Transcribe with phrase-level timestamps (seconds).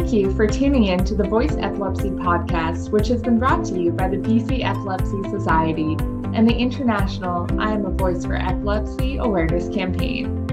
[0.00, 3.78] Thank you for tuning in to the Voice Epilepsy podcast, which has been brought to
[3.78, 5.94] you by the BC Epilepsy Society
[6.34, 10.46] and the International I Am a Voice for Epilepsy Awareness Campaign.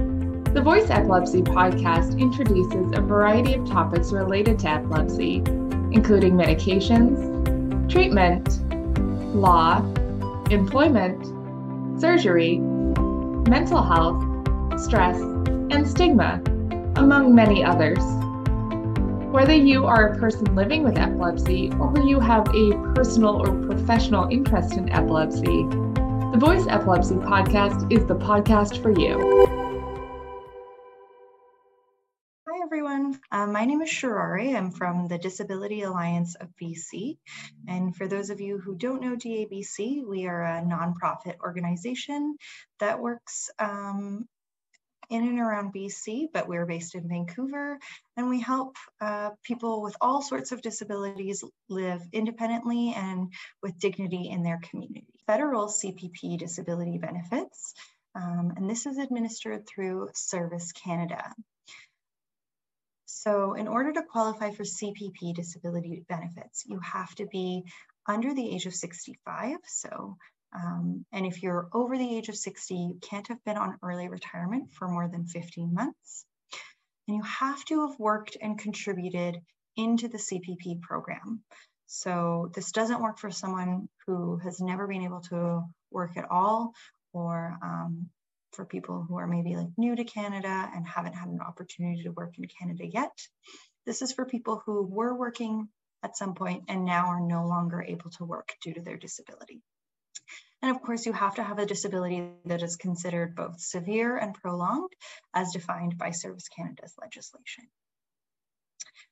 [0.54, 5.38] The Voice Epilepsy podcast introduces a variety of topics related to epilepsy,
[5.94, 8.60] including medications, treatment,
[9.34, 9.80] law,
[10.52, 11.26] employment,
[12.02, 14.22] surgery, mental health,
[14.78, 15.18] stress,
[15.72, 16.42] and stigma,
[16.98, 18.04] among many others.
[19.38, 24.28] Whether you are a person living with epilepsy or you have a personal or professional
[24.32, 29.46] interest in epilepsy, the Voice Epilepsy podcast is the podcast for you.
[32.50, 33.20] Hi, everyone.
[33.32, 34.56] Uh, my name is Sharari.
[34.56, 37.20] I'm from the Disability Alliance of BC.
[37.68, 42.38] And for those of you who don't know DABC, we are a nonprofit organization
[42.80, 44.28] that works um,
[45.10, 47.80] in and around BC, but we're based in Vancouver,
[48.16, 53.32] and we help uh, people with all sorts of disabilities live independently and
[53.64, 55.08] with dignity in their community.
[55.26, 57.74] Federal CPP disability benefits,
[58.16, 61.34] um, and this is administered through Service Canada.
[63.06, 67.64] So in order to qualify for CPP disability benefits, you have to be
[68.06, 70.18] under the age of 65, so
[70.58, 74.10] um, and if you're over the age of 60, you can't have been on early
[74.10, 76.26] retirement for more than 15 months.
[77.08, 79.38] And you have to have worked and contributed
[79.76, 81.44] into the CPP program.
[81.86, 86.74] So this doesn't work for someone who has never been able to work at all
[87.14, 88.10] or um,
[88.52, 92.12] for people who are maybe like new to Canada and haven't had an opportunity to
[92.12, 93.12] work in Canada yet.
[93.86, 95.70] This is for people who were working
[96.04, 99.62] at some point and now are no longer able to work due to their disability.
[100.62, 104.34] And of course, you have to have a disability that is considered both severe and
[104.34, 104.92] prolonged
[105.34, 107.68] as defined by Service Canada's legislation.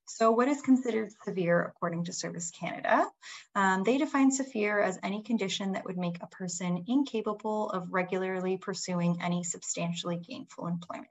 [0.07, 3.05] So what is considered severe according to Service Canada?
[3.53, 8.57] Um, they define severe as any condition that would make a person incapable of regularly
[8.57, 11.09] pursuing any substantially gainful employment.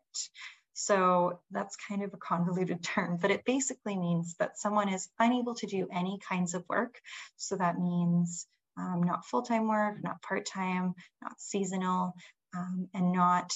[0.75, 5.55] So that's kind of a convoluted term, but it basically means that someone is unable
[5.57, 7.01] to do any kinds of work.
[7.37, 8.47] So that means
[8.77, 12.15] um, not full-time work, not part-time, not seasonal,
[12.57, 13.53] um, and not,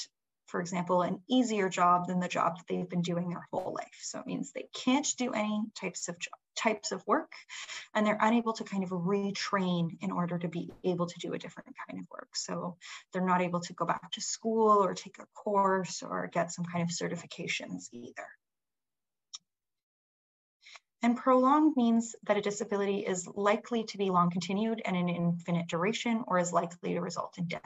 [0.46, 3.98] for example, an easier job than the job that they've been doing their whole life.
[4.00, 6.16] So it means they can't do any types of
[6.56, 7.30] types of work,
[7.94, 11.38] and they're unable to kind of retrain in order to be able to do a
[11.38, 12.28] different kind of work.
[12.34, 12.76] So
[13.12, 16.64] they're not able to go back to school or take a course or get some
[16.64, 18.26] kind of certifications either.
[21.02, 25.68] And prolonged means that a disability is likely to be long continued and an infinite
[25.68, 27.62] duration or is likely to result in death.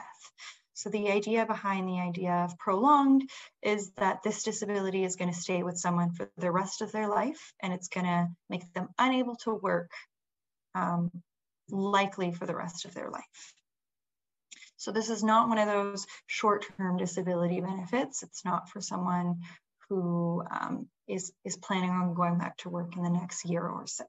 [0.75, 3.29] So the idea behind the idea of prolonged
[3.61, 7.07] is that this disability is going to stay with someone for the rest of their
[7.07, 9.91] life and it's going to make them unable to work
[10.75, 11.11] um,
[11.69, 13.53] likely for the rest of their life.
[14.77, 18.21] So this is not one of those short-term disability benefits.
[18.21, 19.39] It's not for someone
[19.89, 23.85] who um, is is planning on going back to work in the next year or
[23.87, 24.05] so.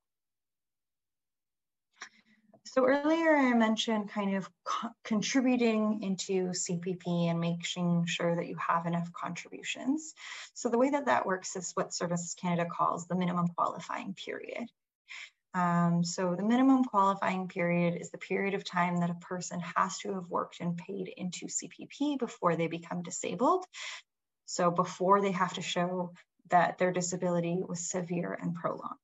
[2.67, 8.57] So earlier I mentioned kind of co contributing into CPP and making sure that you
[8.57, 10.15] have enough contributions.
[10.55, 14.67] So the way that that works is what Services Canada calls the minimum qualifying period.
[15.55, 19.99] Um, so the minimum qualifying period is the period of time that a person has
[19.99, 23.65] to have worked and paid into CPP before they become disabled.
[24.47, 26.13] So before they have to show
[26.51, 28.99] that their disability was severe and prolonged.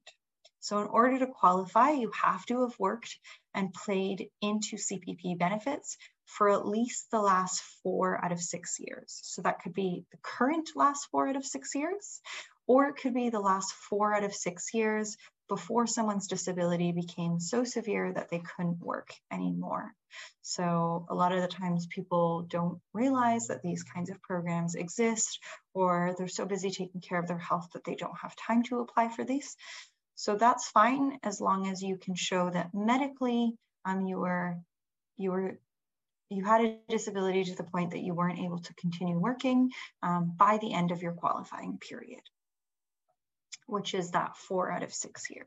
[0.61, 3.19] So in order to qualify, you have to have worked
[3.55, 5.97] and played into CPP benefits
[6.27, 9.19] for at least the last four out of six years.
[9.23, 12.21] So that could be the current last four out of six years,
[12.67, 15.17] or it could be the last four out of six years
[15.51, 19.93] before someone's disability became so severe that they couldn't work anymore.
[20.43, 25.41] So a lot of the times people don't realize that these kinds of programs exist,
[25.75, 28.79] or they're so busy taking care of their health that they don't have time to
[28.79, 29.57] apply for these.
[30.15, 34.57] So that's fine as long as you can show that medically um, you were
[35.17, 35.59] you were
[36.29, 39.71] you had a disability to the point that you weren't able to continue working
[40.05, 42.23] um, by the end of your qualifying period
[43.71, 45.47] which is that four out of six years.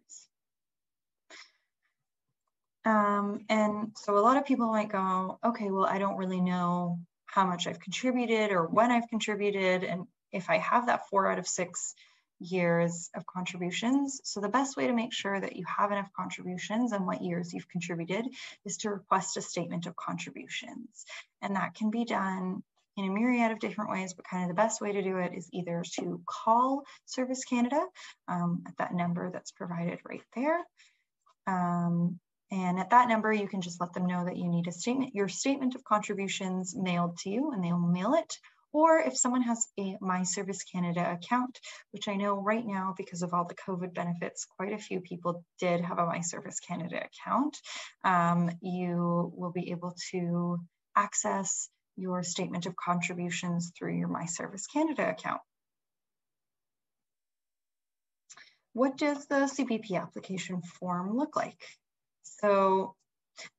[2.86, 7.00] Um, and so a lot of people might go, okay, well, I don't really know
[7.25, 9.84] how much I've contributed or when I've contributed.
[9.84, 11.96] And if I have that four out of six
[12.40, 14.20] years of contributions.
[14.24, 17.54] So the best way to make sure that you have enough contributions and what years
[17.54, 18.26] you've contributed
[18.66, 21.06] is to request a statement of contributions.
[21.42, 22.64] And that can be done
[22.98, 25.34] in a myriad of different ways, but kind of the best way to do it
[25.34, 27.81] is either to call Service Canada
[28.28, 30.60] um, at that number that's provided right there.
[31.48, 32.19] Um,
[32.51, 35.16] and at that number, you can just let them know that you need a statement,
[35.16, 38.38] your statement of contributions mailed to you, and they will mail it.
[38.72, 41.60] Or if someone has a My Service Canada account,
[41.92, 45.44] which I know right now, because of all the COVID benefits, quite a few people
[45.60, 47.57] did have a My Service Canada account,
[48.04, 50.60] um, you will be able to
[50.95, 55.42] access your statement of contributions through your My Service Canada account.
[58.74, 61.62] What does the CPP application form look like?
[62.24, 62.95] So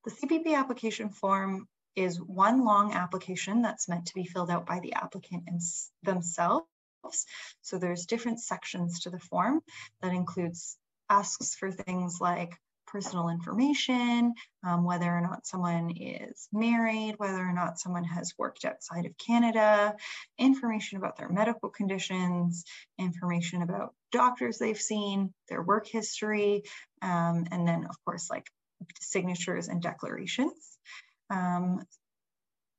[0.03, 4.81] the CPP application form is one long application that's meant to be filled out by
[4.81, 5.43] the applicant
[6.03, 6.65] themselves.
[7.61, 9.61] So there's different sections to the form
[10.01, 10.77] that includes
[11.09, 12.53] asks for things like
[12.95, 14.33] personal information,
[14.65, 19.11] um, whether or not someone is married, whether or not someone has worked outside of
[19.17, 19.93] Canada,
[20.39, 22.63] information about their medical conditions,
[22.97, 26.63] information about doctors they've seen, their work history,
[27.01, 28.47] um, and then of course like
[29.01, 30.77] signatures and declarations.
[31.29, 31.81] Um,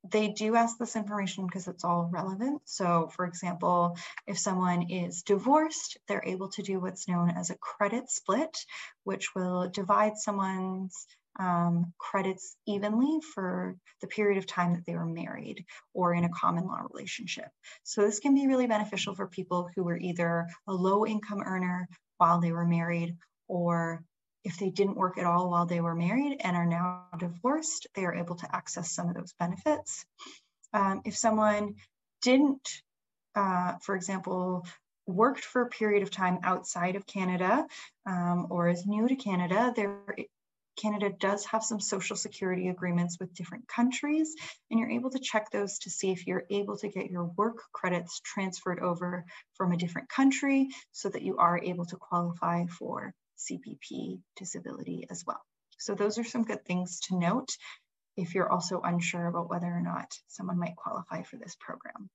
[0.03, 2.61] they do ask this information because it's all relevant.
[2.65, 7.57] So for example, if someone is divorced, they're able to do what's known as a
[7.57, 8.55] credit split,
[9.03, 11.05] which will divide someone's
[11.39, 16.29] um, credits evenly for the period of time that they were married or in a
[16.29, 17.49] common law relationship.
[17.83, 21.87] So this can be really beneficial for people who were either a low income earner
[22.17, 23.15] while they were married
[23.47, 24.03] or
[24.47, 28.05] if they didn't work at all while they were married and are now divorced, they
[28.05, 30.05] are able to access some of those benefits.
[30.73, 31.75] Um, if someone
[32.21, 32.65] didn't,
[33.35, 34.65] uh, for example,
[35.05, 37.67] worked for a period of time outside of Canada
[38.05, 39.99] um, or is new to Canada, there
[40.77, 44.35] Canada does have some social security agreements with different countries,
[44.69, 47.63] and you're able to check those to see if you're able to get your work
[47.73, 53.11] credits transferred over from a different country so that you are able to qualify for
[53.37, 55.41] CPP disability as well.
[55.77, 57.49] So those are some good things to note
[58.15, 62.09] if you're also unsure about whether or not someone might qualify for this program.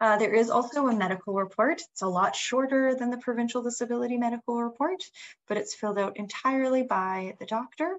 [0.00, 1.80] Uh, there is also a medical report.
[1.92, 5.02] It's a lot shorter than the provincial disability medical report,
[5.48, 7.96] but it's filled out entirely by the doctor.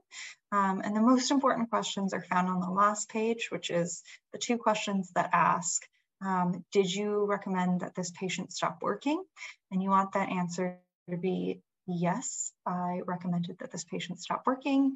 [0.52, 4.04] Um, and the most important questions are found on the last page, which is
[4.34, 5.82] the two questions that ask,
[6.22, 9.24] um, did you recommend that this patient stop working?
[9.72, 10.80] And you want that answer
[11.10, 14.96] to be yes, I recommended that this patient stop working.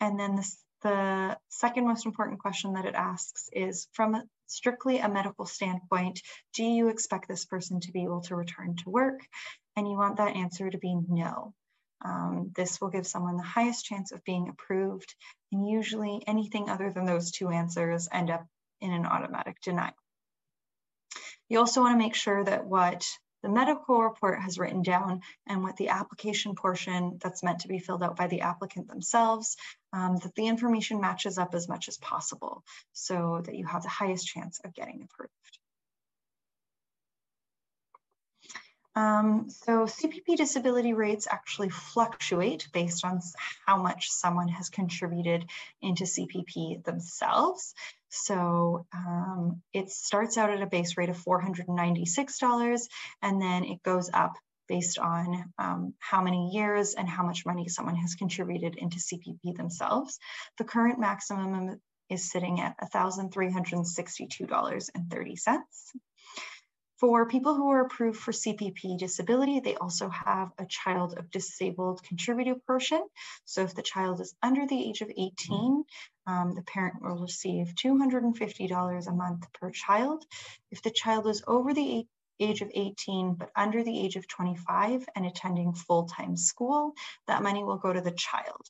[0.00, 4.98] And then this, the second most important question that it asks is from a, strictly
[4.98, 6.20] a medical standpoint,
[6.54, 9.20] do you expect this person to be able to return to work?
[9.76, 11.54] And you want that answer to be no.
[12.04, 15.14] Um, this will give someone the highest chance of being approved.
[15.52, 18.46] And usually anything other than those two answers end up
[18.80, 19.94] in an automatic denial.
[21.48, 23.06] You also want to make sure that what
[23.44, 27.78] the medical report has written down and what the application portion that's meant to be
[27.78, 29.58] filled out by the applicant themselves,
[29.92, 32.64] um, that the information matches up as much as possible
[32.94, 35.58] so that you have the highest chance of getting approved.
[38.96, 43.20] Um, so CPP disability rates actually fluctuate based on
[43.66, 45.50] how much someone has contributed
[45.82, 47.74] into CPP themselves.
[48.08, 52.88] So um, it starts out at a base rate of $496
[53.22, 54.34] and then it goes up
[54.68, 59.56] based on um, how many years and how much money someone has contributed into CPP
[59.56, 60.20] themselves.
[60.58, 65.60] The current maximum is sitting at $1,362.30.
[67.06, 72.02] For people who are approved for CPP disability, they also have a child of disabled
[72.02, 73.06] contributive portion.
[73.44, 75.84] So if the child is under the age of 18,
[76.26, 80.24] um, the parent will receive $250 a month per child.
[80.70, 82.06] If the child is over the
[82.40, 86.94] age of 18 but under the age of 25 and attending full-time school,
[87.26, 88.62] that money will go to the child.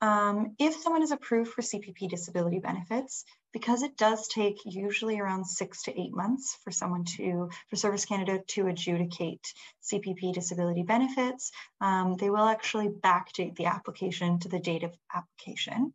[0.00, 5.46] Um, if someone is approved for CPP disability benefits, because it does take usually around
[5.46, 9.46] six to eight months for someone to, for Service Canada to adjudicate
[9.80, 15.94] CPP disability benefits, um, they will actually backdate the application to the date of application.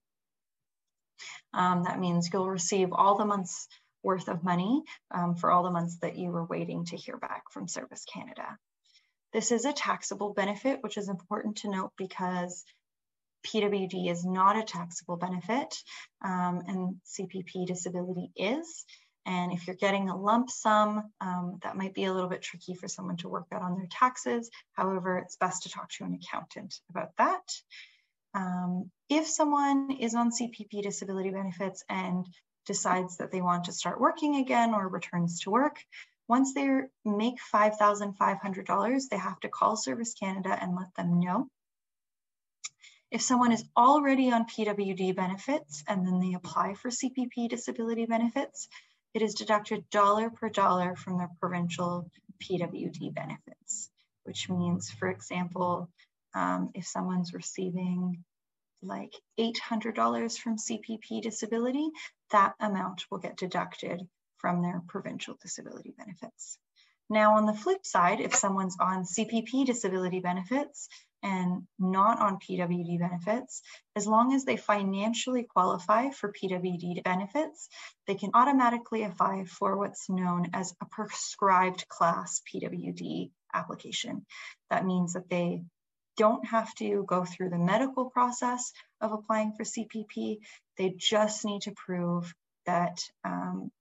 [1.53, 3.67] Um, that means you'll receive all the months
[4.03, 7.43] worth of money um, for all the months that you were waiting to hear back
[7.51, 8.57] from Service Canada.
[9.33, 12.63] This is a taxable benefit, which is important to note because
[13.45, 15.75] PWD is not a taxable benefit
[16.23, 18.85] um, and CPP disability is.
[19.25, 22.73] And if you're getting a lump sum, um, that might be a little bit tricky
[22.73, 24.49] for someone to work out on their taxes.
[24.73, 27.43] However, it's best to talk to an accountant about that.
[28.33, 32.25] Um, if someone is on CPP disability benefits and
[32.65, 35.83] decides that they want to start working again or returns to work,
[36.27, 36.67] once they
[37.03, 41.49] make $5,500, they have to call Service Canada and let them know.
[43.11, 48.67] If someone is already on PWD benefits and then they apply for CPP disability benefits,
[49.15, 53.89] it is deducted dollar per dollar from their provincial PWD benefits,
[54.23, 55.89] which means, for example,
[56.35, 58.23] um, if someone's receiving
[58.83, 61.89] like $800 from CPP disability,
[62.31, 66.57] that amount will get deducted from their provincial disability benefits.
[67.09, 70.87] Now, on the flip side, if someone's on CPP disability benefits
[71.21, 73.61] and not on PWD benefits,
[73.95, 77.69] as long as they financially qualify for PWD benefits,
[78.07, 84.25] they can automatically apply for what's known as a prescribed class PWD application.
[84.69, 85.63] That means that they
[86.17, 88.71] don't have to go through the medical process
[89.01, 90.39] of applying for CPP.
[90.77, 92.33] They just need to prove
[92.65, 93.71] that um,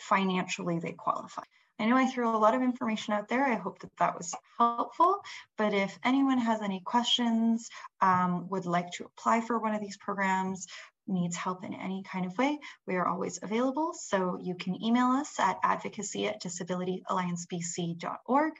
[0.00, 1.42] financially they qualify.
[1.78, 3.44] I know I threw a lot of information out there.
[3.44, 5.20] I hope that that was helpful.
[5.58, 7.68] But if anyone has any questions,
[8.00, 10.68] um, would like to apply for one of these programs,
[11.06, 13.92] needs help in any kind of way, we are always available.
[13.92, 18.54] So you can email us at advocacy at disabilityalliancebc.org.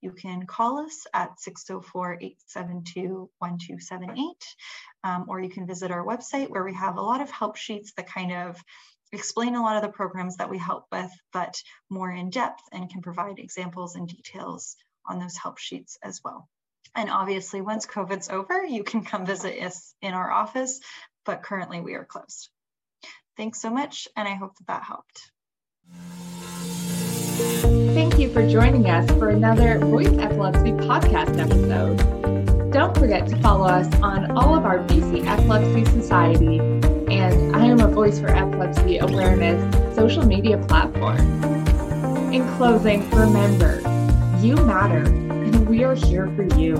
[0.00, 4.30] You can call us at 604-872-1278,
[5.04, 7.92] um, or you can visit our website where we have a lot of help sheets
[7.96, 8.62] that kind of
[9.12, 12.90] explain a lot of the programs that we help with, but more in depth and
[12.90, 16.48] can provide examples and details on those help sheets as well.
[16.94, 20.80] And obviously, once COVID's over, you can come visit us in our office
[21.28, 22.48] but currently we are closed.
[23.36, 25.30] Thanks so much, and I hope that that helped.
[27.94, 32.72] Thank you for joining us for another Voice Epilepsy podcast episode.
[32.72, 36.58] Don't forget to follow us on all of our BC Epilepsy Society
[37.10, 41.18] and I Am a Voice for Epilepsy Awareness social media platform.
[42.34, 43.78] In closing, remember,
[44.40, 46.74] you matter, and we are here for you.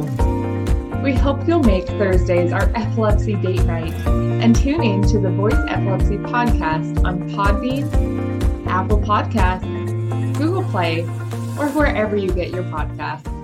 [1.03, 5.55] We hope you'll make Thursdays our epilepsy date night and tune in to the Voice
[5.67, 11.05] Epilepsy podcast on Podbean, Apple Podcasts, Google Play,
[11.59, 13.38] or wherever you get your podcasts.